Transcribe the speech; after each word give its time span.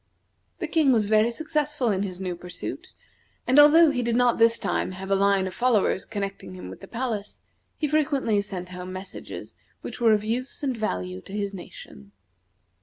The 0.57 0.65
King 0.67 0.91
was 0.91 1.05
very 1.05 1.29
successful 1.29 1.91
in 1.91 2.01
his 2.01 2.19
new 2.19 2.35
pursuit, 2.35 2.95
and 3.45 3.59
although 3.59 3.91
he 3.91 4.01
did 4.01 4.15
not 4.15 4.39
this 4.39 4.57
time 4.57 4.93
have 4.93 5.11
a 5.11 5.15
line 5.15 5.45
of 5.45 5.53
followers 5.53 6.05
connecting 6.05 6.55
him 6.55 6.71
with 6.71 6.79
the 6.81 6.87
palace, 6.87 7.39
he 7.77 7.87
frequently 7.87 8.41
sent 8.41 8.69
home 8.69 8.91
messages 8.91 9.53
which 9.81 10.01
were 10.01 10.13
of 10.13 10.23
use 10.23 10.63
and 10.63 10.75
value 10.75 11.21
to 11.21 11.33
his 11.33 11.53
nation. 11.53 12.13